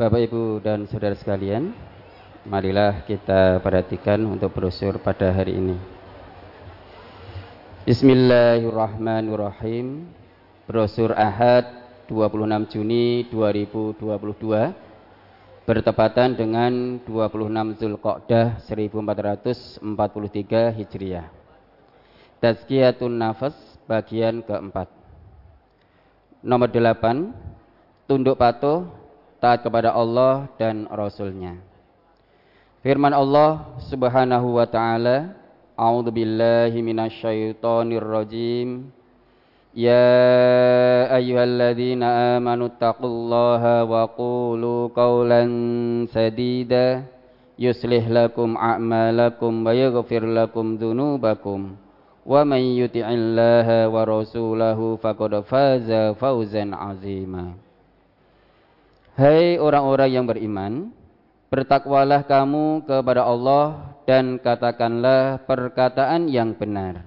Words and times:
Bapak 0.00 0.32
Ibu 0.32 0.64
dan 0.64 0.88
saudara 0.88 1.12
sekalian, 1.12 1.76
marilah 2.48 3.04
kita 3.04 3.60
perhatikan 3.60 4.24
untuk 4.24 4.56
brosur 4.56 4.96
pada 4.96 5.28
hari 5.28 5.60
ini. 5.60 5.76
Bismillahirrahmanirrahim. 7.84 10.08
Brosur 10.64 11.12
Ahad 11.12 11.68
26 12.08 12.72
Juni 12.72 13.28
2022 13.28 15.68
bertepatan 15.68 16.32
dengan 16.32 16.96
26 17.04 17.84
Zulqa'dah 17.84 18.56
1443 18.56 19.84
Hijriah. 20.80 21.28
Tazkiyatun 22.40 23.20
Nafas 23.20 23.52
bagian 23.84 24.40
keempat. 24.48 24.88
Nomor 26.40 26.72
8, 26.72 28.08
tunduk 28.08 28.40
patuh 28.40 28.99
taat 29.40 29.64
kepada 29.64 29.96
Allah 29.96 30.46
dan 30.60 30.86
Rasulnya. 30.86 31.56
Firman 32.84 33.12
Allah 33.12 33.76
Subhanahu 33.88 34.60
wa 34.60 34.68
taala, 34.68 35.36
A'udzu 35.80 36.12
billahi 36.12 36.76
minasyaitonir 36.84 38.04
rajim. 38.04 38.92
Ya 39.72 41.08
ayyuhalladzina 41.08 42.36
amanu 42.36 42.68
taqullaha 42.76 43.88
wa 43.88 44.04
qulu 44.12 44.92
qawlan 44.92 45.48
sadida 46.10 47.06
yuslih 47.54 48.02
lakum 48.12 48.58
a'malakum 48.58 49.62
wa 49.62 49.70
yaghfir 49.70 50.26
lakum 50.26 50.74
dzunubakum 50.74 51.78
wa 52.26 52.40
man 52.44 52.60
yuti'illaha 52.60 53.88
wa 53.88 54.02
rasulahu 54.04 54.98
faqad 54.98 55.38
faza 55.46 56.18
fawzan 56.18 56.74
'azima. 56.74 57.69
Hai 59.20 59.60
orang-orang 59.60 60.16
yang 60.16 60.24
beriman, 60.24 60.96
bertakwalah 61.52 62.24
kamu 62.24 62.88
kepada 62.88 63.28
Allah 63.28 63.92
dan 64.08 64.40
katakanlah 64.40 65.44
perkataan 65.44 66.24
yang 66.24 66.56
benar. 66.56 67.04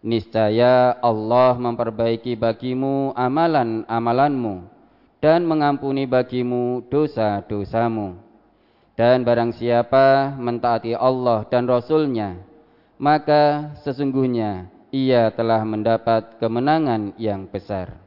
Niscaya 0.00 0.96
Allah 1.04 1.52
memperbaiki 1.60 2.40
bagimu 2.40 3.12
amalan-amalanmu 3.12 4.64
dan 5.20 5.44
mengampuni 5.44 6.08
bagimu 6.08 6.88
dosa-dosamu. 6.88 8.16
Dan 8.96 9.20
barang 9.20 9.52
siapa 9.52 10.32
mentaati 10.32 10.96
Allah 10.96 11.44
dan 11.52 11.68
Rasulnya, 11.68 12.32
maka 12.96 13.76
sesungguhnya 13.84 14.72
ia 14.88 15.28
telah 15.36 15.60
mendapat 15.68 16.40
kemenangan 16.40 17.12
yang 17.20 17.44
besar. 17.44 18.01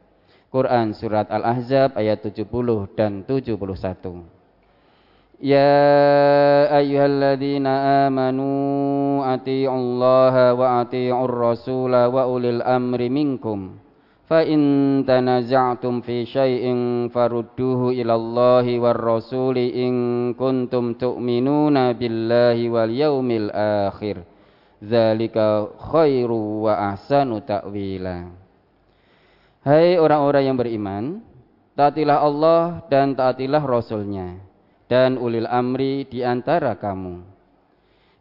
Quran 0.55 0.95
surat 0.95 1.27
Al-Ahzab 1.27 1.99
ayat 1.99 2.23
70 2.23 2.47
dan 2.95 3.27
71. 3.27 4.23
Ya 5.43 5.75
ayyuhalladzina 6.71 8.07
amanu 8.07 9.19
atii'ullaha 9.19 10.55
wa 10.55 10.79
atii'ur 10.79 11.27
rasula 11.27 12.07
wa 12.07 12.23
ulil 12.31 12.63
amri 12.63 13.11
minkum. 13.11 13.83
Fa 14.31 14.47
in 14.47 15.03
fi 15.03 16.23
syai'in 16.23 17.11
farudduhu 17.11 17.91
ila 17.91 18.15
Allahi 18.15 18.79
war 18.79 18.95
rasuli 18.95 19.75
in 19.75 19.93
kuntum 20.39 20.95
tu'minuna 20.95 21.99
billahi 21.99 22.71
wal 22.71 22.95
yaumil 22.95 23.51
akhir. 23.51 24.23
Dzalika 24.79 25.67
Hai 29.65 29.97
orang-orang 29.97 30.45
yang 30.45 30.57
beriman, 30.61 31.25
taatilah 31.73 32.21
Allah 32.21 32.85
dan 32.85 33.17
taatilah 33.17 33.65
Rasulnya 33.65 34.37
dan 34.85 35.17
ulil 35.17 35.49
amri 35.49 36.05
di 36.05 36.21
antara 36.21 36.77
kamu. 36.77 37.25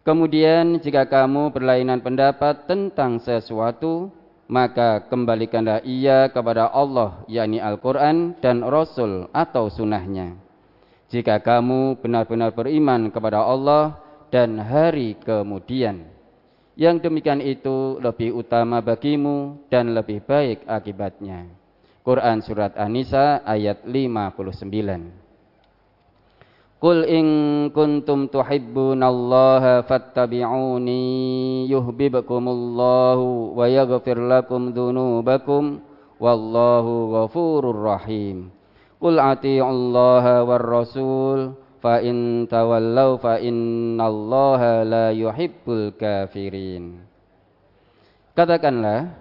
Kemudian 0.09 0.81
jika 0.81 1.05
kamu 1.05 1.53
berlainan 1.53 2.00
pendapat 2.00 2.65
tentang 2.65 3.21
sesuatu, 3.21 4.09
maka 4.49 5.05
kembalikanlah 5.05 5.84
ia 5.84 6.32
kepada 6.32 6.72
Allah, 6.72 7.28
yakni 7.28 7.61
Al-Quran 7.61 8.41
dan 8.41 8.65
Rasul 8.65 9.28
atau 9.28 9.69
sunnahnya. 9.69 10.41
Jika 11.12 11.44
kamu 11.44 12.00
benar-benar 12.00 12.56
beriman 12.56 13.12
kepada 13.12 13.44
Allah 13.44 14.00
dan 14.32 14.56
hari 14.65 15.21
kemudian, 15.21 16.09
yang 16.75 16.99
demikian 16.99 17.39
itu 17.39 18.03
lebih 18.03 18.35
utama 18.35 18.83
bagimu 18.83 19.62
dan 19.71 19.95
lebih 19.95 20.23
baik 20.27 20.67
akibatnya. 20.67 21.47
Quran 22.05 22.45
Surat 22.45 22.77
An-Nisa 22.77 23.41
ayat 23.47 23.87
59 23.89 25.25
Qul 26.85 27.09
in 27.09 27.27
kuntum 27.73 28.29
tuhibbunallaha 28.29 29.89
fattabi'uni 29.89 31.65
yuhibbukumullahu 31.73 33.56
wa 33.56 33.65
yaghfir 33.65 34.21
lakum 34.21 34.69
dhunubakum 34.69 35.81
wallahu 36.21 37.09
ghafurur 37.17 37.89
rahim. 37.89 38.53
Qul 39.01 39.17
ati'ullaha 39.17 40.45
war 40.45 40.61
rasul 40.61 41.56
in 42.00 42.49
tawallau 42.49 43.21
fa 43.21 43.37
innallaha 43.37 44.84
la 44.89 45.06
yuhibbul 45.12 45.93
kafirin. 46.00 47.05
Katakanlah 48.33 49.12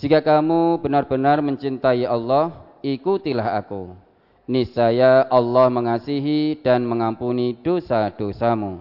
jika 0.00 0.24
kamu 0.24 0.80
benar-benar 0.80 1.44
mencintai 1.44 2.08
Allah 2.08 2.54
ikutilah 2.80 3.60
aku. 3.60 3.92
Niscaya 4.48 5.28
Allah 5.28 5.68
mengasihi 5.68 6.56
dan 6.64 6.88
mengampuni 6.88 7.52
dosa-dosamu. 7.60 8.80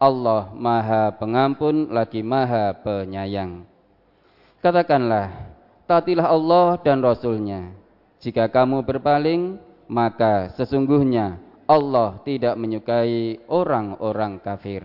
Allah 0.00 0.50
Maha 0.56 1.14
Pengampun 1.14 1.92
lagi 1.92 2.24
Maha 2.24 2.74
Penyayang. 2.80 3.68
Katakanlah 4.64 5.30
taatilah 5.84 6.26
Allah 6.32 6.80
dan 6.80 7.04
Rasulnya. 7.04 7.76
Jika 8.24 8.48
kamu 8.48 8.82
berpaling 8.82 9.60
maka 9.92 10.50
sesungguhnya 10.56 11.36
Allah 11.72 12.20
tidak 12.20 12.52
menyukai 12.60 13.40
orang-orang 13.48 14.36
kafir. 14.44 14.84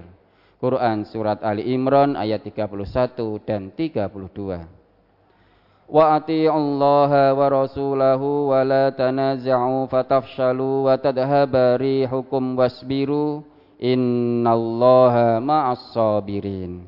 Quran 0.58 1.04
surat 1.04 1.44
Ali 1.44 1.68
Imran 1.76 2.16
ayat 2.16 2.48
31 2.48 3.44
dan 3.44 3.76
32. 3.76 5.92
Wa 5.92 6.16
ati'ullaha 6.16 7.36
wa 7.36 7.48
rasulahu 7.52 8.56
wa 8.56 8.64
la 8.64 8.88
tanaza'u 8.96 9.92
fatafshalu 9.92 10.88
wa 10.88 10.96
tadhhaba 10.96 11.76
rihukum 11.76 12.56
wasbiru 12.56 13.44
innallaha 13.84 15.44
ma'as 15.44 15.92
sabirin. 15.92 16.88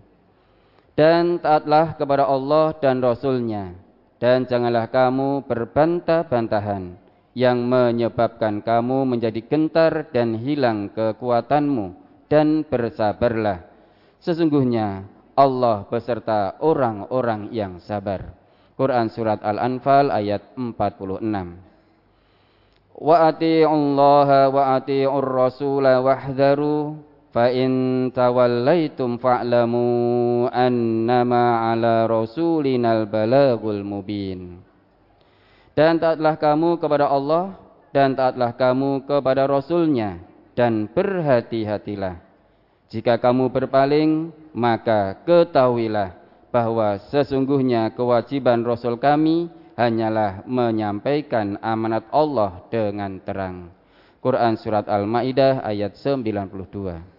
Dan 0.95 1.43
taatlah 1.43 1.99
kepada 1.99 2.23
Allah 2.27 2.75
dan 2.79 3.03
Rasulnya 3.03 3.75
dan 4.19 4.43
janganlah 4.47 4.91
kamu 4.91 5.47
berbantah-bantahan 5.47 7.08
yang 7.39 7.63
menyebabkan 7.63 8.59
kamu 8.59 9.07
menjadi 9.15 9.39
gentar 9.47 10.11
dan 10.11 10.35
hilang 10.35 10.91
kekuatanmu 10.91 11.95
dan 12.27 12.67
bersabarlah. 12.67 13.63
Sesungguhnya 14.19 15.07
Allah 15.39 15.87
beserta 15.87 16.59
orang-orang 16.59 17.47
yang 17.55 17.79
sabar. 17.79 18.35
Quran 18.75 19.07
Surat 19.07 19.39
Al-Anfal 19.39 20.11
ayat 20.11 20.51
46 20.59 21.23
Wa 22.99 23.31
ati'ullaha 23.31 24.51
wa 24.51 24.75
ati'ur 24.75 25.23
rasula 25.23 26.03
wahdharu 26.03 26.99
fa 27.31 27.47
in 27.47 28.11
tawallaitum 28.11 29.15
fa'lamu 29.15 30.51
annama 30.51 31.71
ala 31.71 32.03
rasulinal 32.03 33.07
balagul 33.07 33.79
mubin 33.87 34.68
dan 35.79 35.95
taatlah 35.95 36.35
kamu 36.35 36.75
kepada 36.75 37.07
Allah 37.07 37.55
dan 37.95 38.11
taatlah 38.11 38.51
kamu 38.51 39.07
kepada 39.07 39.47
Rasulnya 39.47 40.19
dan 40.51 40.91
berhati-hatilah. 40.91 42.19
Jika 42.91 43.15
kamu 43.15 43.47
berpaling, 43.47 44.35
maka 44.51 45.15
ketahuilah 45.23 46.19
bahwa 46.51 46.99
sesungguhnya 47.07 47.95
kewajiban 47.95 48.59
Rasul 48.67 48.99
kami 48.99 49.47
hanyalah 49.79 50.43
menyampaikan 50.43 51.55
amanat 51.63 52.03
Allah 52.11 52.59
dengan 52.67 53.15
terang. 53.23 53.71
Quran 54.19 54.59
Surat 54.59 54.83
Al-Ma'idah 54.83 55.63
ayat 55.63 55.95
92 55.95 57.18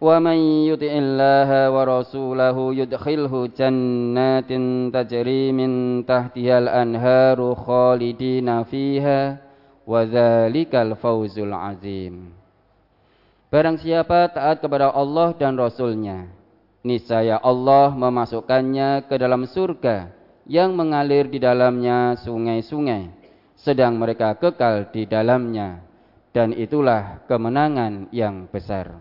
ومن 0.00 0.38
يطع 0.68 0.92
الله 1.04 1.50
ورسوله 1.70 2.56
يدخله 2.74 3.32
جنات 3.58 4.50
تجري 4.96 5.42
من 5.52 5.70
تحتها 6.04 6.56
الأنهار 6.58 7.38
خالدين 7.54 8.48
فيها 8.62 9.20
وذلك 9.86 10.72
الفوز 10.74 11.36
العظيم 11.38 12.16
Barang 13.54 13.78
siapa 13.78 14.34
taat 14.34 14.58
kepada 14.58 14.90
Allah 14.90 15.30
dan 15.38 15.54
Rasulnya, 15.54 16.26
niscaya 16.82 17.38
Allah 17.38 17.94
memasukkannya 17.94 19.06
ke 19.06 19.14
dalam 19.14 19.46
surga 19.46 20.10
yang 20.50 20.74
mengalir 20.74 21.30
di 21.30 21.38
dalamnya 21.38 22.18
sungai-sungai, 22.18 23.14
sedang 23.54 23.94
mereka 23.94 24.34
kekal 24.34 24.90
di 24.90 25.06
dalamnya. 25.06 25.94
dan 26.34 26.50
itulah 26.50 27.22
kemenangan 27.30 28.10
yang 28.10 28.50
besar. 28.50 28.98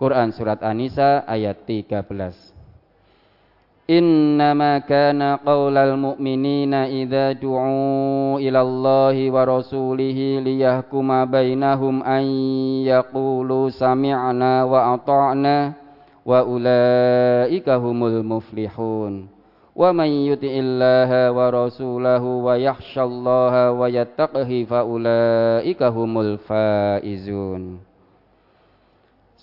Quran 0.00 0.32
surat 0.32 0.64
An-Nisa 0.64 1.28
ayat 1.28 1.68
13. 1.68 2.60
إنما 3.90 4.78
كان 4.78 5.22
قول 5.22 5.76
المؤمنين 5.76 6.74
إذا 6.74 7.32
دعوا 7.32 8.38
إلى 8.38 8.60
الله 8.60 9.16
ورسوله 9.30 10.18
ليحكم 10.46 11.24
بينهم 11.24 12.02
أن 12.02 12.22
يقولوا 12.86 13.68
سمعنا 13.70 14.64
وأطعنا 14.64 15.72
وأولئك 16.26 17.68
هم 17.68 18.06
المفلحون 18.06 19.28
ومن 19.76 20.10
يطع 20.30 20.54
الله 20.54 21.32
ورسوله 21.32 22.22
ويخشى 22.22 23.02
الله 23.02 23.70
ويتقه 23.72 24.64
فأولئك 24.70 25.82
هم 25.82 26.20
الفائزون 26.20 27.83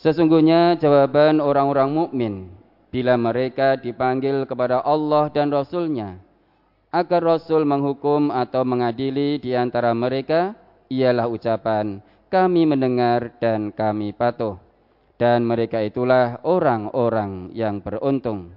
Sesungguhnya 0.02 0.74
jawaban 0.82 1.38
orang-orang 1.38 1.94
mukmin 1.94 2.34
bila 2.90 3.14
mereka 3.14 3.78
dipanggil 3.78 4.42
kepada 4.50 4.82
Allah 4.82 5.30
dan 5.30 5.54
Rasul-Nya 5.54 6.18
agar 6.90 7.22
Rasul 7.22 7.62
menghukum 7.62 8.34
atau 8.34 8.66
mengadili 8.66 9.38
di 9.38 9.54
antara 9.54 9.94
mereka 9.94 10.58
ialah 10.90 11.30
ucapan 11.30 12.02
kami 12.32 12.64
mendengar 12.64 13.36
dan 13.38 13.70
kami 13.70 14.16
patuh. 14.16 14.56
Dan 15.20 15.46
mereka 15.46 15.78
itulah 15.84 16.40
orang-orang 16.42 17.54
yang 17.54 17.78
beruntung. 17.78 18.56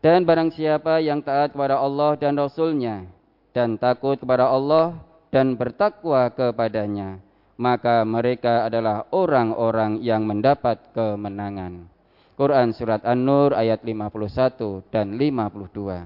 Dan 0.00 0.24
barang 0.24 0.54
siapa 0.54 1.02
yang 1.02 1.20
taat 1.20 1.52
kepada 1.52 1.82
Allah 1.82 2.16
dan 2.16 2.38
Rasul-Nya 2.38 3.10
dan 3.52 3.76
takut 3.76 4.16
kepada 4.16 4.48
Allah 4.48 4.96
dan 5.34 5.58
bertakwa 5.58 6.30
kepadanya 6.30 7.25
maka 7.56 8.04
mereka 8.04 8.68
adalah 8.68 9.08
orang-orang 9.12 10.04
yang 10.04 10.28
mendapat 10.28 10.80
kemenangan 10.92 11.88
Quran 12.36 12.76
surat 12.76 13.00
An-Nur 13.00 13.56
ayat 13.56 13.80
51 13.80 14.92
dan 14.92 15.16
52. 15.16 16.04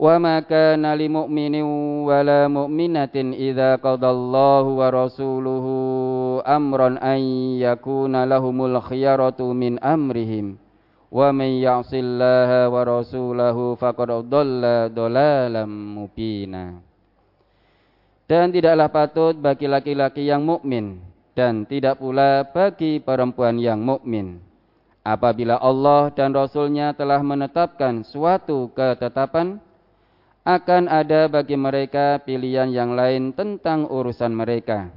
Wa 0.00 0.16
ma 0.16 0.40
kana 0.40 0.96
lil 0.96 1.12
mu'minin 1.12 1.68
wa 2.08 2.24
la 2.24 2.48
mu'minatin 2.48 3.36
idza 3.36 3.76
qadallahu 3.76 4.80
wa 4.80 4.88
rasuluhu 4.88 6.40
amran 6.48 6.96
an 6.96 7.20
yakuna 7.60 8.24
lahumul 8.24 8.80
khiyaratu 8.80 9.52
min 9.52 9.76
amrihim 9.84 10.56
wa 11.12 11.28
man 11.28 11.60
ya'sillaha 11.60 12.72
wa 12.72 12.80
rasulahu 12.80 13.76
faqad 13.76 14.32
dhalla 14.32 14.88
dhalalan 14.88 15.68
mubina. 15.68 16.80
Dan 18.30 18.54
tidaklah 18.54 18.86
patut 18.94 19.34
bagi 19.34 19.66
laki-laki 19.66 20.30
yang 20.30 20.46
mukmin 20.46 21.02
dan 21.34 21.66
tidak 21.66 21.98
pula 21.98 22.46
bagi 22.46 23.02
perempuan 23.02 23.58
yang 23.58 23.82
mukmin 23.82 24.38
Apabila 25.00 25.56
Allah 25.56 26.12
dan 26.12 26.36
Rasulnya 26.36 26.92
telah 26.92 27.24
menetapkan 27.24 28.04
suatu 28.04 28.68
ketetapan, 28.76 29.56
akan 30.44 30.92
ada 30.92 31.24
bagi 31.24 31.56
mereka 31.56 32.20
pilihan 32.20 32.68
yang 32.68 32.92
lain 32.92 33.32
tentang 33.32 33.88
urusan 33.88 34.30
mereka. 34.30 34.92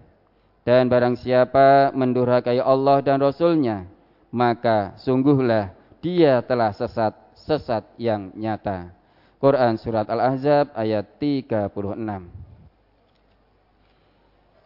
Dan 0.67 0.91
barang 0.91 1.19
siapa 1.19 1.95
mendurhakai 1.95 2.59
Allah 2.59 2.99
dan 2.99 3.23
Rasulnya, 3.23 3.87
maka 4.27 4.95
sungguhlah 4.99 5.71
dia 6.03 6.43
telah 6.43 6.75
sesat, 6.75 7.15
sesat 7.39 7.87
yang 7.95 8.35
nyata. 8.35 8.91
Quran 9.39 9.79
Surat 9.79 10.07
Al-Ahzab 10.11 10.71
ayat 10.75 11.19
36 11.19 12.42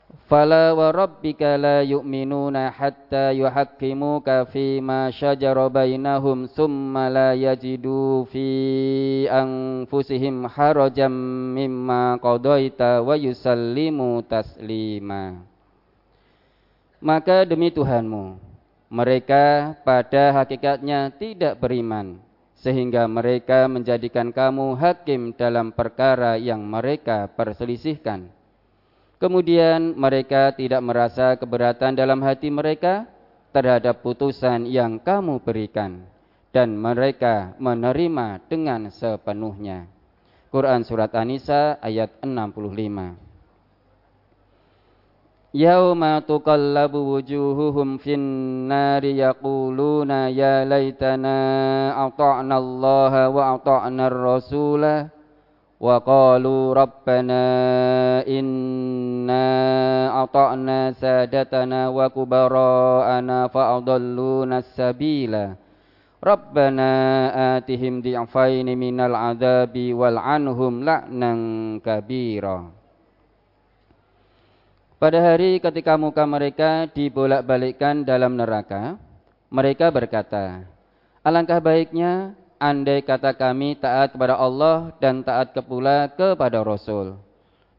Fala 0.08 0.72
wa 0.72 0.88
rabbika 0.96 1.60
la 1.60 1.84
yu'minuna 1.84 2.72
hatta 2.72 3.36
yuhakkimuka 3.36 4.48
fi 4.48 4.80
ma 4.80 5.12
shajara 5.12 5.68
bainahum 5.68 6.48
thumma 6.48 7.12
la 7.12 7.30
yajidu 7.36 8.24
fi 8.32 8.48
anfusihim 9.28 10.48
harajam 10.48 11.12
mimma 11.52 12.16
qadaita 12.24 13.04
wa 13.04 13.20
yusallimu 13.20 14.24
taslima. 14.24 15.44
Maka 17.04 17.44
demi 17.44 17.68
Tuhanmu 17.68 18.40
mereka 18.88 19.76
pada 19.84 20.32
hakikatnya 20.40 21.12
tidak 21.20 21.60
beriman 21.60 22.24
sehingga 22.56 23.04
mereka 23.12 23.68
menjadikan 23.68 24.32
kamu 24.32 24.72
hakim 24.80 25.36
dalam 25.36 25.76
perkara 25.76 26.40
yang 26.40 26.64
mereka 26.64 27.28
perselisihkan. 27.36 28.37
Kemudian 29.18 29.98
mereka 29.98 30.54
tidak 30.54 30.82
merasa 30.86 31.34
keberatan 31.34 31.98
dalam 31.98 32.22
hati 32.22 32.54
mereka 32.54 33.10
terhadap 33.50 34.06
putusan 34.06 34.70
yang 34.70 35.02
kamu 35.02 35.42
berikan 35.42 36.06
dan 36.54 36.78
mereka 36.78 37.58
menerima 37.58 38.46
dengan 38.46 38.94
sepenuhnya. 38.94 39.90
Quran 40.54 40.86
surat 40.86 41.10
An-Nisa 41.18 41.82
ayat 41.82 42.22
65. 42.22 43.28
Yauma 45.58 46.22
tuqallabu 46.22 47.18
wujuhuhum 47.18 47.98
fin 47.98 48.22
nari 48.70 49.18
yaquluna 49.18 50.30
ya 50.30 50.62
laitana 50.62 51.38
ata'na 52.06 52.54
Allah 52.54 53.34
wa 53.34 53.58
ata'na 53.58 54.14
ar-rasulah 54.14 55.17
وقالوا 55.83 56.63
ربنا 56.75 57.45
إنا 58.23 59.47
أطعنا 60.23 60.79
سادتنا 60.95 61.81
وكبراءنا 61.89 63.39
فأضلونا 63.51 64.57
السبيل 64.59 65.35
ربنا 66.23 66.91
آتهم 67.59 67.95
ضعفين 68.07 68.69
من 68.79 68.97
العذاب 69.01 69.75
والعنهم 69.75 70.73
لعنا 70.87 71.33
كبيرا 71.83 72.59
Pada 75.03 75.19
hari 75.19 75.59
ketika 75.59 75.99
muka 75.99 76.23
mereka 76.23 76.87
dibolak-balikkan 76.95 78.07
dalam 78.07 78.39
neraka, 78.39 78.95
mereka 79.51 79.91
berkata, 79.91 80.63
Alangkah 81.27 81.59
baiknya 81.59 82.39
andai 82.58 83.06
kata 83.06 83.34
kami 83.34 83.78
taat 83.78 84.14
kepada 84.14 84.38
Allah 84.38 84.94
dan 84.98 85.22
taat 85.22 85.54
kepula 85.54 86.10
kepada 86.14 86.62
Rasul. 86.62 87.18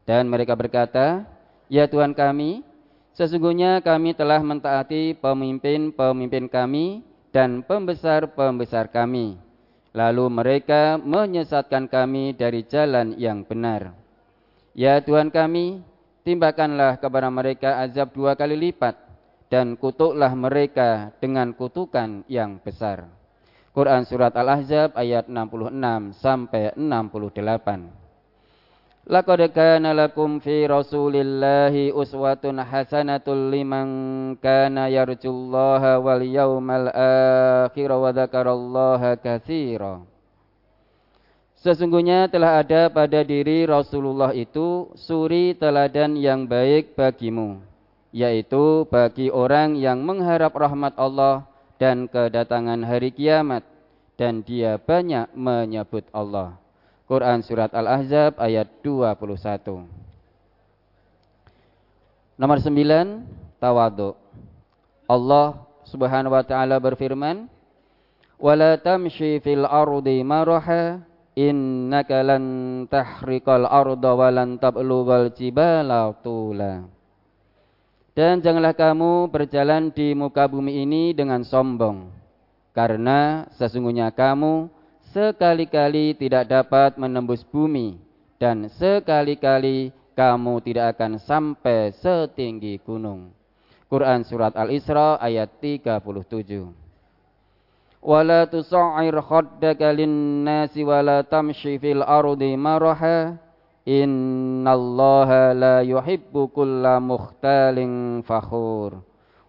Dan 0.07 0.27
mereka 0.31 0.57
berkata, 0.57 1.27
Ya 1.69 1.85
Tuhan 1.85 2.17
kami, 2.17 2.65
sesungguhnya 3.13 3.83
kami 3.85 4.17
telah 4.17 4.41
mentaati 4.41 5.13
pemimpin-pemimpin 5.21 6.49
kami 6.49 7.05
dan 7.29 7.61
pembesar-pembesar 7.61 8.89
kami. 8.89 9.37
Lalu 9.93 10.25
mereka 10.33 10.97
menyesatkan 10.97 11.85
kami 11.85 12.33
dari 12.33 12.65
jalan 12.65 13.13
yang 13.21 13.45
benar. 13.45 13.93
Ya 14.73 14.97
Tuhan 15.01 15.29
kami, 15.29 15.81
timbakanlah 16.25 16.97
kepada 16.97 17.29
mereka 17.29 17.81
azab 17.81 18.13
dua 18.13 18.33
kali 18.33 18.57
lipat 18.57 18.97
dan 19.49 19.73
kutuklah 19.77 20.33
mereka 20.37 21.09
dengan 21.17 21.53
kutukan 21.53 22.21
yang 22.29 22.61
besar. 22.61 23.18
Quran 23.79 24.03
surat 24.03 24.35
Al-Ahzab 24.35 24.91
ayat 24.99 25.31
66 25.31 25.71
sampai 26.19 26.75
68. 26.75 29.07
Laqad 29.07 29.39
kana 29.55 29.95
lakum 29.95 30.43
fi 30.43 30.67
Rasulillahi 30.67 31.95
uswatun 31.95 32.59
hasanatul 32.59 33.47
liman 33.47 33.87
kana 34.43 34.91
yarjullaha 34.91 35.95
wal 35.95 36.19
yawmal 36.19 36.91
akhir 36.91 37.87
wa 37.87 38.11
dzakarallaha 38.11 39.15
katsira. 39.15 40.03
Sesungguhnya 41.63 42.27
telah 42.27 42.59
ada 42.59 42.91
pada 42.91 43.23
diri 43.23 43.63
Rasulullah 43.63 44.35
itu 44.35 44.91
suri 44.99 45.55
teladan 45.55 46.19
yang 46.19 46.43
baik 46.43 46.99
bagimu, 46.99 47.63
yaitu 48.11 48.83
bagi 48.91 49.31
orang 49.31 49.79
yang 49.79 50.03
mengharap 50.03 50.51
rahmat 50.51 50.99
Allah 50.99 51.47
dan 51.79 52.11
kedatangan 52.11 52.83
hari 52.83 53.15
kiamat 53.15 53.63
dan 54.19 54.43
dia 54.43 54.75
banyak 54.75 55.31
menyebut 55.31 56.03
Allah. 56.11 56.59
Quran 57.07 57.41
surat 57.41 57.71
Al-Ahzab 57.71 58.37
ayat 58.37 58.67
21. 58.83 59.87
Nomor 62.35 62.57
9, 62.59 63.57
tawadu. 63.57 64.13
Allah 65.09 65.65
Subhanahu 65.89 66.35
wa 66.35 66.43
taala 66.45 66.77
berfirman, 66.77 67.49
"Wala 68.37 68.77
tamshi 68.77 69.41
fil 69.41 69.65
ardi 69.65 70.21
maraha 70.21 71.01
innaka 71.33 72.21
lan 72.21 72.43
tahriqal 72.85 73.65
arda 73.65 74.11
wa 74.13 74.29
lan 74.29 74.61
tablughal 74.61 75.33
jibala 75.33 76.13
tula." 76.21 76.98
Dan 78.19 78.43
janganlah 78.43 78.75
kamu 78.75 79.31
berjalan 79.31 79.95
di 79.95 80.11
muka 80.11 80.43
bumi 80.43 80.83
ini 80.83 81.15
dengan 81.15 81.39
sombong, 81.39 82.11
karena 82.75 83.47
sesungguhnya 83.55 84.11
kamu 84.11 84.67
sekali-kali 85.15 86.19
tidak 86.19 86.51
dapat 86.51 86.99
menembus 86.99 87.47
bumi, 87.47 87.95
dan 88.35 88.67
sekali-kali 88.75 89.95
kamu 90.19 90.53
tidak 90.67 90.99
akan 90.99 91.15
sampai 91.23 91.95
setinggi 91.95 92.83
gunung. 92.83 93.31
Quran 93.87 94.27
surat 94.27 94.51
Al-Isra 94.51 95.15
ayat 95.15 95.55
37. 95.63 98.03
Wala 98.03 98.51
tusa'ir 98.51 99.15
khaddaka 99.15 99.95
lin-nasi 99.95 100.83
wala 100.83 101.23
tamshi 101.23 101.79
fil 101.79 102.03
ardi 102.03 102.51
maraha 102.59 103.39
innallaha 103.89 105.57
la 105.57 105.75
yuhibbu 105.81 106.53
kulla 106.53 107.01
mukhtalin 107.01 108.21
fakhur. 108.21 109.01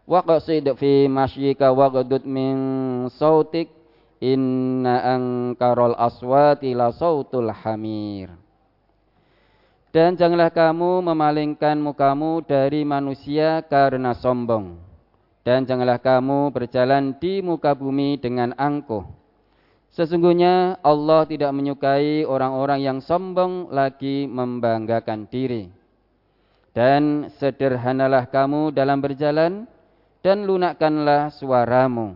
Waqsid 0.08 0.64
fi 0.80 1.06
mashyika 1.12 1.68
waghdud 1.70 2.24
min 2.24 2.56
sautik 3.12 3.68
inna 4.24 5.04
ankarol 5.12 5.92
aswati 5.94 6.72
la 6.72 6.88
sautul 6.96 7.52
hamir. 7.52 8.32
Dan 9.90 10.14
janganlah 10.14 10.54
kamu 10.54 11.02
memalingkan 11.02 11.74
mukamu 11.82 12.40
dari 12.46 12.86
manusia 12.86 13.60
karena 13.66 14.14
sombong. 14.14 14.78
Dan 15.42 15.66
janganlah 15.66 15.98
kamu 15.98 16.54
berjalan 16.54 17.18
di 17.18 17.42
muka 17.42 17.74
bumi 17.74 18.14
dengan 18.14 18.54
angkuh. 18.54 19.19
Sesungguhnya 19.90 20.78
Allah 20.86 21.26
tidak 21.26 21.50
menyukai 21.50 22.22
orang-orang 22.22 22.80
yang 22.80 22.98
sombong 23.02 23.74
lagi 23.74 24.30
membanggakan 24.30 25.26
diri. 25.26 25.66
Dan 26.70 27.26
sederhanalah 27.42 28.30
kamu 28.30 28.70
dalam 28.70 29.02
berjalan 29.02 29.66
dan 30.22 30.46
lunakkanlah 30.46 31.34
suaramu. 31.34 32.14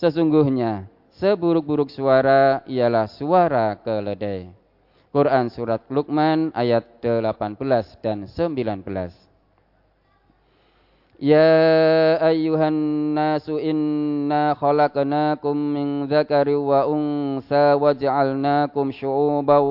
Sesungguhnya 0.00 0.88
seburuk-buruk 1.20 1.92
suara 1.92 2.64
ialah 2.64 3.04
suara 3.04 3.76
keledai. 3.76 4.48
Quran 5.12 5.52
surat 5.52 5.84
Luqman 5.92 6.56
ayat 6.56 7.04
18 7.04 7.60
dan 8.00 8.24
19. 8.24 9.31
Ya 11.22 12.18
ayyuhan 12.18 13.14
nasu 13.14 13.54
inna 13.62 14.58
khalaqnakum 14.58 15.54
min 15.54 16.10
dzakari 16.10 16.58
wa 16.58 16.82
unsa 16.90 17.78
waj'alnakum 17.78 18.90
syu'uban 18.90 19.62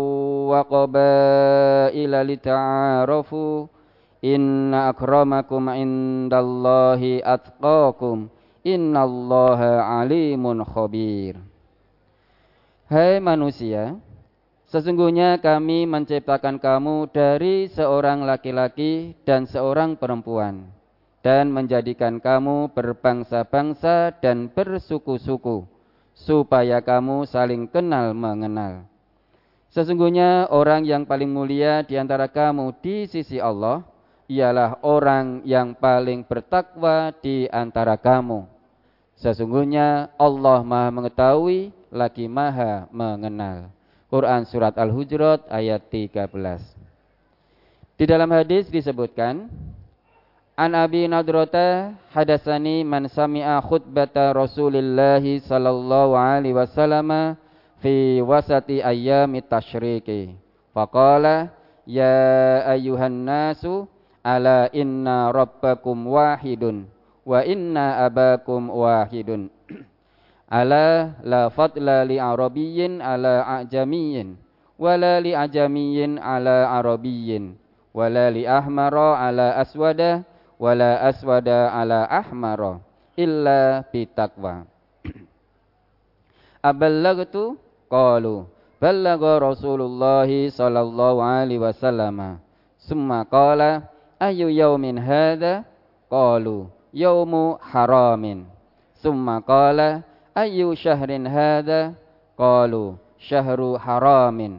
wa 0.48 0.64
qabaila 0.64 2.24
lita'arafu. 2.24 3.68
Inna 4.24 4.96
akramakum 4.96 5.76
indallahi 5.76 7.20
atqakum. 7.20 8.32
Innallaha 8.64 10.08
alimun 10.08 10.64
khabir. 10.64 11.36
Hai 12.88 13.20
manusia 13.20 14.00
Sesungguhnya 14.72 15.36
kami 15.44 15.84
menciptakan 15.84 16.64
kamu 16.64 17.12
dari 17.12 17.68
seorang 17.68 18.24
laki-laki 18.24 19.20
dan 19.28 19.44
seorang 19.44 20.00
perempuan 20.00 20.80
dan 21.22 21.54
menjadikan 21.54 22.18
kamu 22.18 22.74
berbangsa-bangsa 22.74 24.18
dan 24.22 24.50
bersuku-suku 24.50 25.70
supaya 26.18 26.82
kamu 26.82 27.30
saling 27.30 27.70
kenal 27.70 28.14
mengenal. 28.14 28.86
Sesungguhnya 29.72 30.52
orang 30.52 30.84
yang 30.84 31.08
paling 31.08 31.32
mulia 31.32 31.86
di 31.86 31.96
antara 31.96 32.28
kamu 32.28 32.76
di 32.84 33.08
sisi 33.08 33.40
Allah 33.40 33.86
ialah 34.28 34.84
orang 34.84 35.46
yang 35.48 35.78
paling 35.78 36.28
bertakwa 36.28 37.16
di 37.24 37.48
antara 37.48 37.96
kamu. 37.96 38.44
Sesungguhnya 39.16 40.12
Allah 40.20 40.60
Maha 40.66 40.90
mengetahui 40.92 41.72
lagi 41.94 42.26
Maha 42.26 42.90
mengenal. 42.90 43.70
Quran 44.12 44.44
surat 44.44 44.76
Al-Hujurat 44.76 45.48
ayat 45.48 45.88
13. 45.88 46.28
Di 47.96 48.04
dalam 48.10 48.28
hadis 48.34 48.68
disebutkan 48.68 49.48
An 50.62 50.78
Abi 50.78 51.10
Nadrata 51.10 51.98
hadasani 52.14 52.86
man 52.86 53.10
sami'a 53.10 53.58
khutbata 53.66 54.30
Rasulillah 54.30 55.18
sallallahu 55.26 56.14
alaihi 56.14 56.54
wasallam 56.54 57.34
fi 57.82 58.22
wasati 58.22 58.78
ayyami 58.78 59.42
tasyriki. 59.42 60.38
Faqala 60.70 61.50
ya 61.90 62.62
ayyuhan 62.78 63.26
nasu 63.26 63.90
ala 64.22 64.70
inna 64.70 65.34
rabbakum 65.34 65.98
wahidun 66.14 66.86
wa 67.26 67.42
inna 67.42 68.06
abakum 68.06 68.70
wahidun. 68.70 69.50
ala 70.62 71.18
la 71.26 71.50
fadla 71.50 72.06
li 72.06 72.22
arabiyyin 72.22 73.02
ala 73.02 73.66
ajamiyyin 73.66 74.38
wala 74.78 75.26
li 75.26 75.34
ajamiyyin 75.34 76.22
ala 76.22 76.70
arabiyyin 76.78 77.58
wala 77.98 78.30
li 78.30 78.46
ahmara 78.46 79.26
ala 79.26 79.58
aswada 79.58 80.22
wala 80.62 81.02
aswada 81.10 81.74
ala 81.74 82.06
ahmara 82.06 82.78
illa 83.18 83.82
bitaqwa 83.90 84.70
aballagtu 86.70 87.58
qalu 87.90 88.46
ballagha 88.82 89.38
rasulullah 89.38 90.26
sallallahu 90.26 91.22
alaihi 91.22 91.62
wasallam. 91.62 92.42
Summa 92.82 93.22
qala 93.30 93.86
ayu 94.18 94.50
yaumin 94.50 94.98
hadha? 94.98 95.62
Qalu 96.10 96.66
yaumu 96.90 97.62
haramin. 97.62 98.50
Summa 98.98 99.38
qala 99.46 100.02
ayu 100.34 100.74
syahrin 100.74 101.30
hadha? 101.30 101.94
Qalu 102.34 102.98
syahru 103.22 103.78
haramin. 103.78 104.58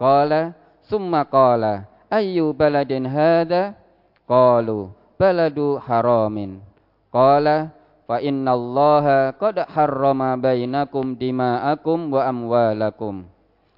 Qala 0.00 0.56
summa 0.88 1.28
qala 1.28 1.84
ayu 2.08 2.56
baladin 2.56 3.04
hadha? 3.04 3.76
Qalu 4.24 4.88
baladu 5.20 5.76
haramin. 5.76 6.64
Qala 7.12 7.68
fa 8.08 8.24
inna 8.24 8.56
allaha 8.56 9.36
qad 9.36 9.68
harrama 9.68 10.40
bainakum 10.40 11.12
dima'akum 11.20 12.08
wa 12.08 12.24
amwalakum. 12.24 13.28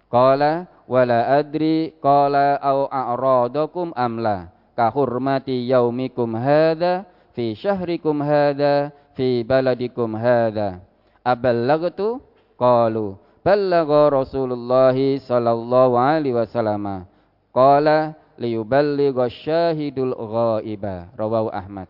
Qala 0.06 0.70
wala 0.86 1.42
adri 1.42 1.98
qala 1.98 2.62
au 2.62 2.86
a'radakum 2.86 3.90
amla 3.98 4.54
ka 4.78 4.94
hurmati 4.94 5.66
yaumikum 5.66 6.38
hadha 6.38 7.02
fi 7.34 7.58
syahrikum 7.58 8.22
hadha 8.22 8.94
fi 9.18 9.42
baladikum 9.42 10.14
hadha. 10.14 10.78
Aballagtu 11.26 12.22
qalu 12.54 13.18
ballagha 13.42 14.14
Rasulullah 14.14 14.94
sallallahu 14.94 15.98
alaihi 15.98 16.38
wasallam. 16.38 17.08
Qala 17.50 18.14
liyuballigha 18.40 19.28
syahidul 19.28 20.14
ghaiba 20.14 21.12
rawahu 21.14 21.52
Ahmad. 21.52 21.88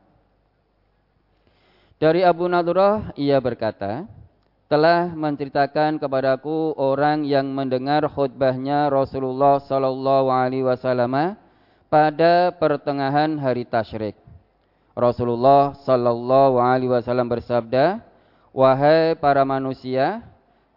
Dari 2.03 2.27
Abu 2.27 2.51
Nadrah 2.51 3.15
ia 3.15 3.39
berkata 3.39 4.11
telah 4.67 5.13
menceritakan 5.13 6.01
kepadaku 6.01 6.75
orang 6.81 7.29
yang 7.29 7.47
mendengar 7.53 8.09
khutbahnya 8.09 8.89
Rasulullah 8.89 9.61
sallallahu 9.61 10.33
alaihi 10.33 10.65
wasallam 10.65 11.37
pada 11.93 12.51
pertengahan 12.57 13.37
hari 13.37 13.69
tasyrik. 13.69 14.17
Rasulullah 14.97 15.77
sallallahu 15.85 16.57
alaihi 16.57 16.89
wasallam 16.89 17.29
bersabda, 17.29 18.01
Wahai 18.53 19.15
para 19.17 19.45
manusia, 19.45 20.25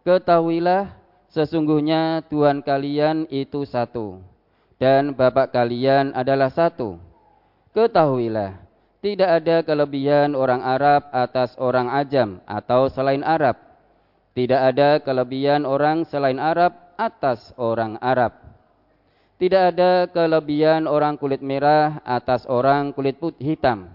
ketahuilah 0.03 0.91
sesungguhnya 1.31 2.23
Tuhan 2.27 2.63
kalian 2.63 3.27
itu 3.31 3.63
satu 3.63 4.34
dan 4.75 5.15
Bapak 5.15 5.55
kalian 5.55 6.11
adalah 6.11 6.51
satu. 6.51 6.99
Ketahuilah, 7.71 8.55
tidak 9.05 9.29
ada 9.43 9.57
kelebihan 9.61 10.33
orang 10.33 10.63
Arab 10.63 11.11
atas 11.11 11.55
orang 11.59 11.91
Ajam 11.91 12.39
atau 12.47 12.87
selain 12.91 13.21
Arab. 13.21 13.59
Tidak 14.35 14.57
ada 14.57 14.99
kelebihan 14.99 15.63
orang 15.63 16.03
selain 16.09 16.41
Arab 16.41 16.75
atas 16.99 17.55
orang 17.55 17.95
Arab. 18.03 18.35
Tidak 19.35 19.63
ada 19.75 20.07
kelebihan 20.11 20.87
orang 20.87 21.19
kulit 21.19 21.43
merah 21.43 21.99
atas 22.07 22.47
orang 22.47 22.95
kulit 22.95 23.19
putih 23.19 23.55
hitam. 23.55 23.91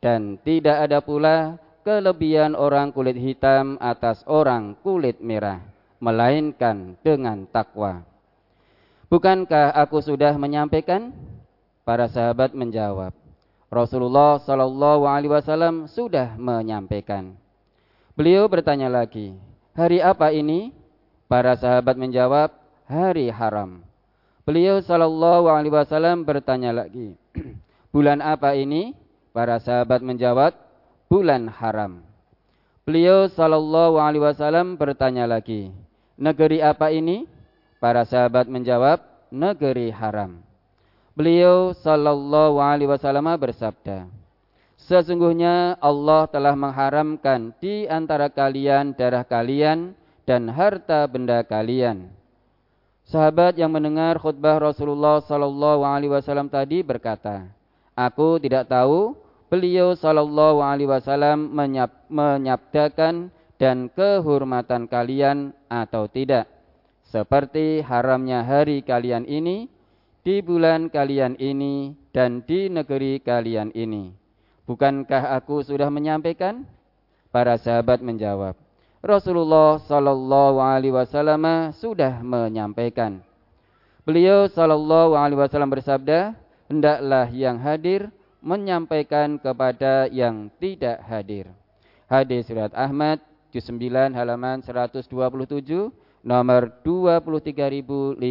Dan 0.00 0.36
tidak 0.40 0.88
ada 0.88 1.00
pula 1.00 1.60
kelebihan 1.84 2.56
orang 2.56 2.92
kulit 2.92 3.16
hitam 3.16 3.76
atas 3.80 4.24
orang 4.24 4.76
kulit 4.80 5.20
merah, 5.20 5.60
melainkan 6.00 6.96
dengan 7.04 7.44
takwa. 7.48 8.13
Bukankah 9.14 9.70
aku 9.78 10.02
sudah 10.02 10.34
menyampaikan? 10.34 11.14
Para 11.86 12.10
sahabat 12.10 12.50
menjawab, 12.50 13.14
Rasulullah 13.70 14.42
Shallallahu 14.42 15.06
Alaihi 15.06 15.30
Wasallam 15.30 15.86
sudah 15.86 16.34
menyampaikan. 16.34 17.38
Beliau 18.18 18.50
bertanya 18.50 18.90
lagi, 18.90 19.38
hari 19.78 20.02
apa 20.02 20.34
ini? 20.34 20.74
Para 21.30 21.54
sahabat 21.54 21.94
menjawab, 21.94 22.58
hari 22.90 23.30
haram. 23.30 23.86
Beliau 24.42 24.82
Shallallahu 24.82 25.46
Alaihi 25.46 25.78
Wasallam 25.78 26.26
bertanya 26.26 26.74
lagi, 26.74 27.14
bulan 27.94 28.18
apa 28.18 28.58
ini? 28.58 28.98
Para 29.30 29.62
sahabat 29.62 30.02
menjawab, 30.02 30.58
bulan 31.06 31.46
haram. 31.54 32.02
Beliau 32.82 33.30
sallallahu 33.30 33.96
alaihi 33.96 34.20
wasallam 34.20 34.76
bertanya 34.76 35.24
lagi, 35.24 35.72
negeri 36.20 36.60
apa 36.60 36.92
ini? 36.92 37.30
Para 37.84 38.08
sahabat 38.08 38.48
menjawab, 38.48 38.96
negeri 39.28 39.92
haram. 39.92 40.40
Beliau 41.12 41.76
sallallahu 41.76 42.56
alaihi 42.56 42.88
wasallam 42.88 43.28
bersabda, 43.36 44.08
Sesungguhnya 44.80 45.76
Allah 45.84 46.24
telah 46.32 46.56
mengharamkan 46.56 47.52
di 47.60 47.84
antara 47.84 48.32
kalian 48.32 48.96
darah 48.96 49.20
kalian 49.20 49.92
dan 50.24 50.48
harta 50.48 51.04
benda 51.04 51.44
kalian. 51.44 52.08
Sahabat 53.04 53.60
yang 53.60 53.68
mendengar 53.68 54.16
khutbah 54.16 54.56
Rasulullah 54.56 55.20
sallallahu 55.20 55.84
alaihi 55.84 56.08
wasallam 56.08 56.48
tadi 56.48 56.80
berkata, 56.80 57.52
"Aku 57.92 58.40
tidak 58.40 58.72
tahu 58.72 59.12
beliau 59.52 59.92
sallallahu 59.92 60.64
alaihi 60.64 60.88
wasallam 60.88 61.52
menyab, 61.52 61.92
menyabdakan 62.08 63.28
dan 63.60 63.92
kehormatan 63.92 64.88
kalian 64.88 65.52
atau 65.68 66.08
tidak. 66.08 66.53
Seperti 67.14 67.78
haramnya 67.86 68.42
hari 68.42 68.82
kalian 68.82 69.22
ini, 69.30 69.70
di 70.26 70.42
bulan 70.42 70.90
kalian 70.90 71.38
ini, 71.38 71.94
dan 72.10 72.42
di 72.42 72.66
negeri 72.66 73.22
kalian 73.22 73.70
ini." 73.70 74.10
Bukankah 74.66 75.38
aku 75.38 75.62
sudah 75.62 75.94
menyampaikan? 75.94 76.66
Para 77.30 77.54
sahabat 77.54 78.02
menjawab, 78.02 78.58
Rasulullah 78.98 79.78
Shallallahu 79.78 80.58
Alaihi 80.58 80.90
Wasallam 80.90 81.70
sudah 81.78 82.18
menyampaikan. 82.18 83.22
Beliau 84.02 84.50
Shallallahu 84.50 85.14
Alaihi 85.14 85.38
Wasallam 85.38 85.70
bersabda, 85.70 86.34
hendaklah 86.66 87.30
yang 87.30 87.62
hadir 87.62 88.10
menyampaikan 88.42 89.38
kepada 89.38 90.10
yang 90.10 90.50
tidak 90.58 90.98
hadir. 91.06 91.46
Hadis 92.10 92.50
surat 92.50 92.74
Ahmad, 92.74 93.22
juz 93.54 93.62
9 93.70 94.10
halaman 94.18 94.66
127, 94.66 95.94
nomor 96.24 96.72
23548. 96.80 98.24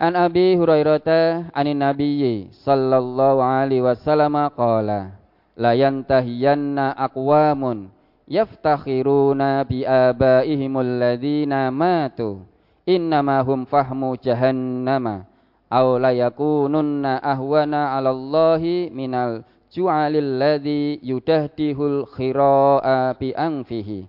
An 0.00 0.16
Abi 0.16 0.56
Hurairah 0.56 1.52
anin 1.52 1.84
Nabiyyi 1.84 2.48
sallallahu 2.64 3.44
alaihi 3.44 3.84
wasallam 3.84 4.32
qala 4.56 5.12
la 5.60 5.76
yantahiyanna 5.76 6.96
aqwamun 6.96 7.92
yaftakhiruna 8.24 9.60
bi 9.68 9.84
abaihim 9.84 10.72
alladhina 10.80 11.68
matu 11.68 12.48
innama 12.88 13.44
hum 13.44 13.68
fahmu 13.68 14.16
jahannama 14.16 15.28
aw 15.68 16.00
la 16.00 16.16
yakununna 16.16 17.20
ahwana 17.20 17.92
'ala 17.92 18.08
Allahi 18.08 18.88
minal 18.88 19.44
ju'alil 19.70 20.42
ladzi 20.42 20.98
yudahdihul 21.00 22.04
khira'a 22.10 23.14
bi 23.14 23.30
anfihi 23.32 24.06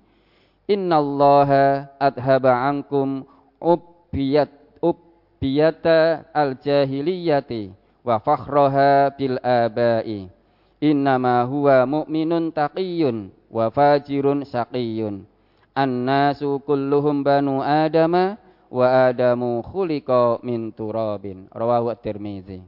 innallaha 0.66 1.94
adhaba 2.02 2.68
ankum 2.68 3.24
ubbiyat 3.62 4.62
biyata 5.42 6.30
al-jahiliyati 6.38 7.74
wa 8.06 8.22
fakhraha 8.22 9.10
bil 9.18 9.42
abai. 9.42 10.30
Innama 10.82 11.42
huwa 11.50 11.86
mu'minun 11.90 12.54
taqiyun 12.54 13.34
wa 13.50 13.74
fajirun 13.74 14.46
saqiyun. 14.46 15.26
Annasu 15.74 16.62
kulluhum 16.62 17.26
banu 17.26 17.66
adama 17.66 18.38
wa 18.70 19.10
adamu 19.10 19.66
khuliqa 19.66 20.42
min 20.46 20.70
turabin. 20.74 21.50
Rawahu 21.50 21.90
at-Tirmizi. 21.90 22.62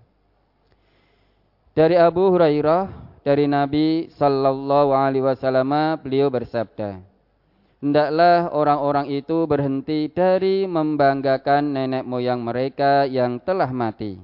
Dari 1.74 1.98
Abu 1.98 2.30
Hurairah 2.30 2.86
dari 3.26 3.50
Nabi 3.50 4.06
sallallahu 4.14 4.94
alaihi 4.94 5.26
wasallam 5.26 5.98
beliau 6.06 6.30
bersabda, 6.30 7.02
hendaklah 7.82 8.54
orang-orang 8.54 9.10
itu 9.10 9.50
berhenti 9.50 10.06
dari 10.06 10.70
membanggakan 10.70 11.74
nenek 11.74 12.06
moyang 12.06 12.46
mereka 12.46 13.10
yang 13.10 13.42
telah 13.42 13.74
mati. 13.74 14.22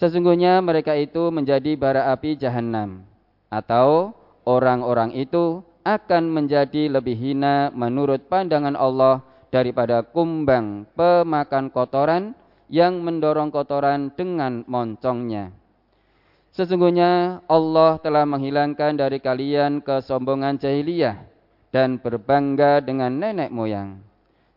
Sesungguhnya 0.00 0.64
mereka 0.64 0.96
itu 0.96 1.28
menjadi 1.28 1.76
bara 1.76 2.08
api 2.08 2.40
jahanam, 2.40 3.04
atau 3.52 4.16
orang-orang 4.48 5.12
itu 5.12 5.60
akan 5.84 6.24
menjadi 6.32 6.88
lebih 6.88 7.20
hina 7.20 7.68
menurut 7.76 8.32
pandangan 8.32 8.80
Allah 8.80 9.20
daripada 9.52 10.00
kumbang 10.00 10.88
pemakan 10.96 11.68
kotoran 11.68 12.32
yang 12.72 13.04
mendorong 13.04 13.52
kotoran 13.52 14.08
dengan 14.16 14.64
moncongnya. 14.64 15.65
Sesungguhnya 16.56 17.44
Allah 17.44 18.00
telah 18.00 18.24
menghilangkan 18.24 18.96
dari 18.96 19.20
kalian 19.20 19.84
kesombongan 19.84 20.56
jahiliyah 20.56 21.20
dan 21.68 22.00
berbangga 22.00 22.80
dengan 22.80 23.12
nenek 23.12 23.52
moyang. 23.52 24.00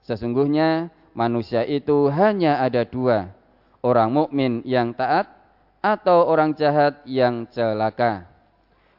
Sesungguhnya 0.07 0.95
manusia 1.11 1.67
itu 1.67 2.07
hanya 2.07 2.63
ada 2.63 2.87
dua, 2.87 3.35
orang 3.83 4.15
mukmin 4.15 4.63
yang 4.63 4.95
taat 4.95 5.27
atau 5.83 6.23
orang 6.23 6.55
jahat 6.55 7.03
yang 7.03 7.43
celaka. 7.51 8.31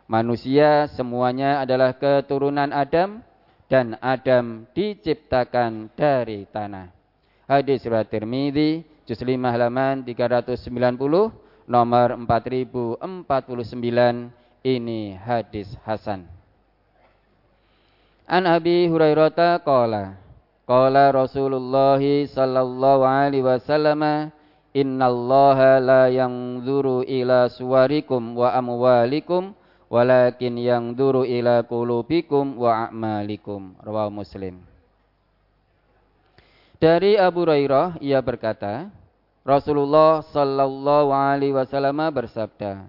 Manusia 0.05 0.85
semuanya 0.93 1.65
adalah 1.65 1.97
keturunan 1.97 2.69
Adam 2.69 3.25
dan 3.73 3.97
Adam 4.05 4.69
diciptakan 4.77 5.89
dari 5.97 6.45
tanah. 6.53 6.93
Hadis 7.49 7.81
surat 7.81 8.13
Tirmidzi 8.13 8.85
juz 9.09 9.25
5 9.25 9.41
halaman 9.41 10.05
390 10.05 11.49
nomor 11.71 12.19
4049 12.27 12.99
ini 14.67 15.15
hadis 15.15 15.71
hasan. 15.87 16.27
An 18.27 18.47
Abi 18.51 18.91
Hurairah 18.91 19.63
qala 19.63 20.19
Qala 20.67 21.11
Rasulullah 21.11 21.99
sallallahu 22.03 23.03
alaihi 23.03 23.43
wasallam 23.43 24.31
Innallaha 24.71 25.83
la 25.83 26.07
yanzuru 26.07 27.03
ila 27.03 27.51
suwarikum 27.51 28.39
wa 28.39 28.55
amwalikum 28.55 29.51
walakin 29.91 30.55
yanzuru 30.63 31.27
ila 31.27 31.67
qulubikum 31.67 32.55
wa 32.55 32.87
a'malikum 32.87 33.75
rawahu 33.83 34.23
Muslim 34.23 34.63
Dari 36.79 37.19
Abu 37.19 37.43
Hurairah 37.43 37.99
ia 37.99 38.23
berkata 38.23 38.95
Rasulullah 39.41 40.21
sallallahu 40.21 41.11
alaihi 41.11 41.57
wasallam 41.57 42.01
bersabda 42.13 42.89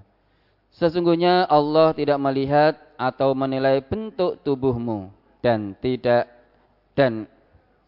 Sesungguhnya 0.71 1.47
Allah 1.47 1.91
tidak 1.91 2.19
melihat 2.19 2.79
atau 2.95 3.35
menilai 3.35 3.83
bentuk 3.83 4.39
tubuhmu 4.43 5.11
dan 5.43 5.75
tidak 5.79 6.29
dan 6.93 7.25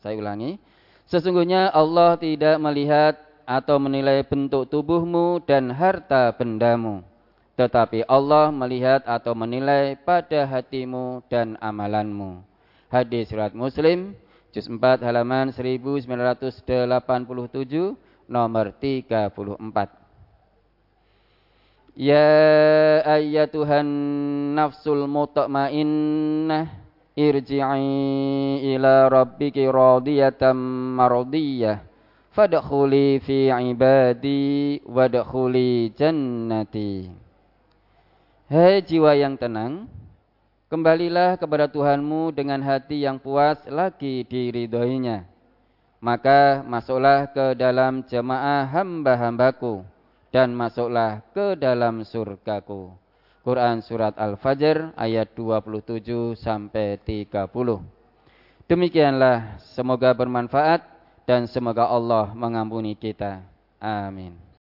saya 0.01 0.17
ulangi 0.17 0.57
sesungguhnya 1.05 1.69
Allah 1.69 2.17
tidak 2.17 2.57
melihat 2.57 3.15
atau 3.45 3.77
menilai 3.77 4.25
bentuk 4.25 4.67
tubuhmu 4.67 5.43
dan 5.45 5.69
harta 5.69 6.33
bendamu 6.33 7.05
tetapi 7.53 8.01
Allah 8.09 8.49
melihat 8.49 9.05
atau 9.05 9.37
menilai 9.37 9.93
pada 10.01 10.49
hatimu 10.49 11.21
dan 11.29 11.53
amalanmu. 11.61 12.41
Hadis 12.89 13.29
surat 13.29 13.53
Muslim 13.53 14.17
juz 14.49 14.65
4 14.65 15.05
halaman 15.05 15.53
1987 15.53 16.73
nomor 18.27 18.75
34 18.77 20.03
Ya 21.93 22.25
ayyatuhan 23.05 23.85
nafsul 24.57 25.05
mutmainnah 25.05 26.65
irji'i 27.13 28.73
ila 28.73 29.13
rabbiki 29.13 29.69
radiyatan 29.69 30.57
mardiyah 30.97 31.85
fadkhuli 32.33 33.21
fi 33.21 33.53
ibadi 33.53 34.81
wadkhuli 34.89 35.93
jannati. 35.93 37.13
Hai 38.49 38.81
jiwa 38.81 39.13
yang 39.13 39.37
tenang 39.37 39.85
kembalilah 40.73 41.37
kepada 41.37 41.69
Tuhanmu 41.69 42.33
dengan 42.33 42.57
hati 42.65 43.05
yang 43.05 43.21
puas 43.21 43.61
lagi 43.69 44.25
diridhoinya 44.25 45.32
maka 46.03 46.59
masuklah 46.67 47.31
ke 47.31 47.55
dalam 47.55 48.03
jemaah 48.03 48.67
hamba-hambaku 48.67 49.87
dan 50.35 50.51
masuklah 50.51 51.23
ke 51.31 51.55
dalam 51.55 52.03
surgaku 52.03 52.91
Quran 53.43 53.79
surat 53.79 54.11
Al-Fajr 54.19 54.95
ayat 54.99 55.35
27 55.35 56.35
sampai 56.35 56.99
30. 56.99 57.43
Demikianlah 58.67 59.59
semoga 59.59 60.15
bermanfaat 60.15 60.83
dan 61.27 61.47
semoga 61.47 61.87
Allah 61.87 62.31
mengampuni 62.31 62.95
kita. 62.95 63.43
Amin. 63.83 64.52